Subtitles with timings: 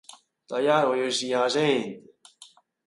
[0.47, 2.01] 第一，我要試吓先